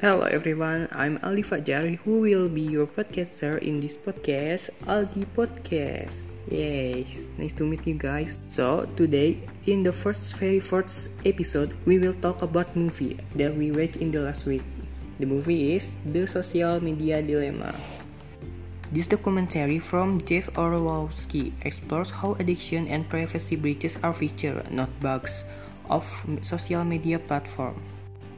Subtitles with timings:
[0.00, 6.24] Hello everyone, I'm Ali Fajar who will be your podcaster in this podcast, Aldi Podcast.
[6.48, 8.40] Yes, nice to meet you guys.
[8.48, 13.76] So today, in the first very first episode, we will talk about movie that we
[13.76, 14.64] watched in the last week.
[15.20, 17.76] The movie is The Social Media Dilemma.
[18.96, 25.44] This documentary from Jeff Orlowski explores how addiction and privacy breaches are features, not bugs,
[25.92, 26.08] of
[26.40, 27.76] social media platform.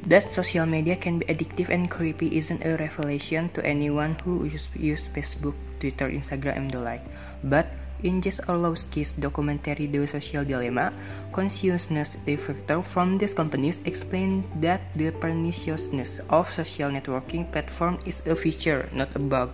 [0.07, 4.67] That social media can be addictive and creepy isn't a revelation to anyone who use,
[4.75, 7.07] use Facebook, Twitter, Instagram, and the like.
[7.45, 7.71] But
[8.03, 10.93] in Jeff Orlowski's documentary The Social Dilemma,
[11.31, 18.35] consciousness defector from these companies explain that the perniciousness of social networking platform is a
[18.35, 19.51] feature, not a bug.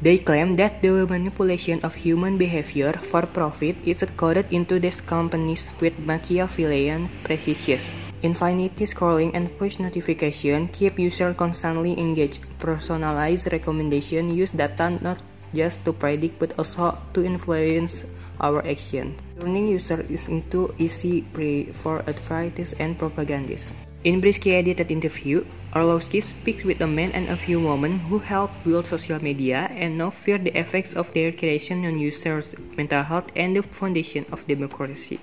[0.00, 5.68] They claim that the manipulation of human behavior for profit is coded into these companies
[5.84, 8.09] with Machiavellian precision.
[8.22, 12.44] Infinity scrolling and push notification keep users constantly engaged.
[12.58, 15.16] Personalized recommendation use data not
[15.54, 18.04] just to predict but also to influence
[18.40, 23.74] our actions, turning users is into easy prey for advertisers and propagandists.
[24.04, 25.44] In Brisky edited interview,
[25.76, 29.98] Orlowski speaks with a man and a few women who helped build social media and
[29.98, 34.46] now fear the effects of their creation on users' mental health and the foundation of
[34.46, 35.20] democracy.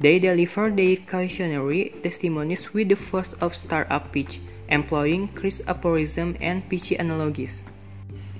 [0.00, 6.66] They deliver their cautionary testimonies with the force of startup pitch, employing crisp aphorism and
[6.68, 7.62] pitchy analogies.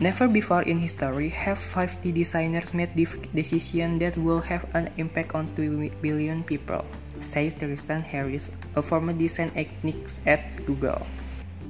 [0.00, 5.54] Never before in history have 5D designers made decisions that will have an impact on
[5.54, 6.84] 2 billion people
[7.20, 11.06] says Tristan Harris, a former design ethics at Google.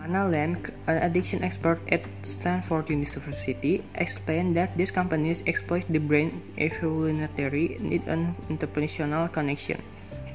[0.05, 0.57] Anna Lam,
[0.87, 8.07] an addiction expert at Stanford University, explained that these companies exploit the brain's evolutionary need
[8.09, 9.83] an interpersonal connection.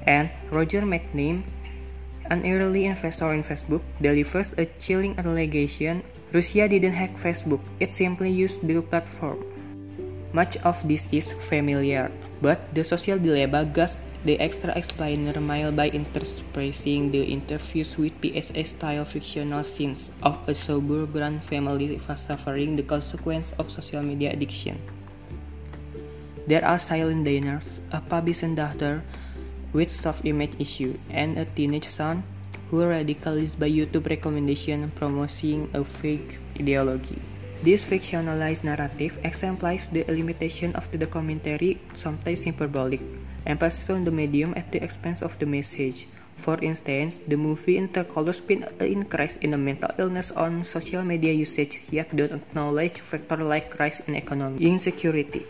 [0.05, 1.41] And Roger McNeil,
[2.29, 6.03] an early investor in Facebook, delivers a chilling allegation
[6.35, 9.39] Russia didn't hack Facebook, it simply used the platform.
[10.33, 13.95] Much of this is familiar, but the social dilemma goes
[14.25, 21.39] the extra explainer mile by interspersing the interviews with PSA-style fictional scenes of a suburban
[21.45, 24.81] family suffering the consequence of social media addiction.
[26.49, 29.05] There are silent diners, a pubescent daughter
[29.73, 32.23] with self-image issue, and a teenage son
[32.69, 37.21] who radicalized by YouTube recommendation promoting a fake ideology.
[37.61, 43.01] This fictionalized narrative exemplifies the limitation of the documentary, sometimes hyperbolic
[43.45, 46.07] emphasis on the medium at the expense of the message.
[46.37, 51.31] For instance, the movie Intercolor spin an increase in the mental illness on social media
[51.31, 55.45] usage, yet don't acknowledge factors like rise in economic insecurity.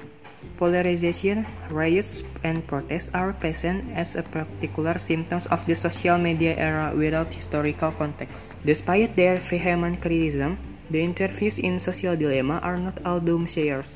[0.57, 6.93] Polarization, riots, and protests are present as a particular symptoms of the social media era
[6.95, 8.53] without historical context.
[8.63, 10.57] Despite their vehement criticism,
[10.89, 13.89] the interviews in Social Dilemma are not all doomsayers.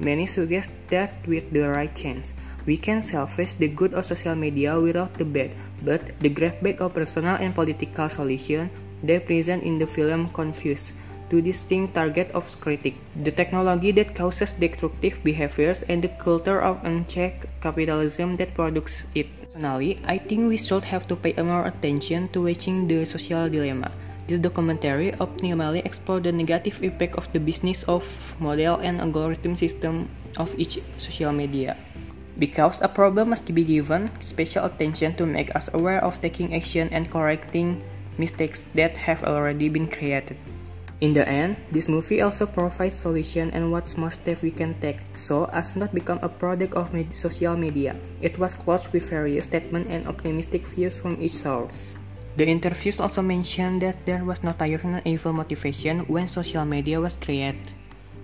[0.00, 2.34] Many suggest that with the right chance,
[2.66, 5.50] we can salvage the good of social media without the bad,
[5.82, 8.70] but the graphic of personal and political solution
[9.02, 10.92] they present in the film confuse
[11.28, 13.00] two distinct target of critique.
[13.24, 19.26] The technology that causes destructive behaviors and the culture of unchecked capitalism that produces it.
[19.52, 23.90] Personally, I think we should have to pay more attention to watching the social dilemma.
[24.28, 28.04] This documentary optimally explores the negative effect of the business of
[28.38, 31.76] model and algorithm system of each social media.
[32.38, 36.88] Because a problem must be given special attention to make us aware of taking action
[36.92, 37.82] and correcting
[38.18, 40.36] mistakes that have already been created.
[41.02, 45.02] In the end, this movie also provides solution and what small steps we can take
[45.16, 47.96] so as not become a product of med social media.
[48.22, 51.96] It was closed with various statements and optimistic views from each source.
[52.36, 57.18] The interviews also mentioned that there was no and evil motivation when social media was
[57.18, 57.74] created.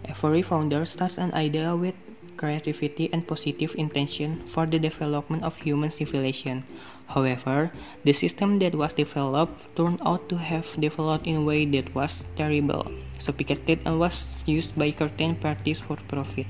[0.07, 1.99] Every founder starts an idea with
[2.38, 6.62] creativity, and positive intention for the development of human civilization.
[7.10, 7.72] However,
[8.04, 12.22] the system that was developed turned out to have developed in a way that was
[12.36, 12.86] terrible,
[13.18, 16.47] sophisticated, and was used by certain parties for profit.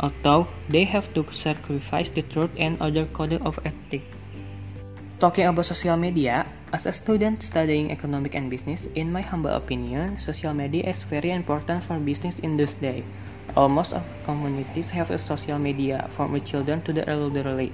[0.00, 4.08] Although they have to sacrifice the truth and other code of ethics.
[5.20, 10.18] Talking about social media, as a student studying economic and business, in my humble opinion,
[10.18, 13.04] social media is very important for business in this day.
[13.54, 17.72] Almost all communities have a social media, from the children to the elderly.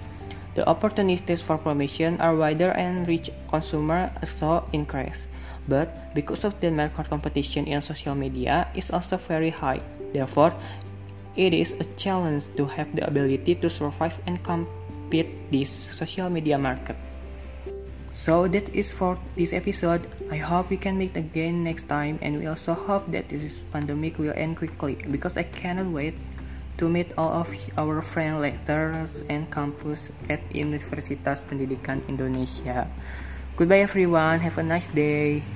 [0.54, 5.28] The opportunities for promotion are wider and reach consumer so increase.
[5.68, 9.78] But because of the market competition in social media is also very high,
[10.12, 10.52] therefore
[11.36, 16.58] it is a challenge to have the ability to survive and compete this social media
[16.58, 16.96] market.
[18.18, 20.02] So that is for this episode.
[20.26, 24.18] I hope we can meet again next time and we also hope that this pandemic
[24.18, 26.18] will end quickly because I cannot wait
[26.82, 27.46] to meet all of
[27.78, 32.90] our friend lecturers and campus at Universitas Pendidikan Indonesia.
[33.54, 34.42] Goodbye everyone.
[34.42, 35.46] Have a nice day.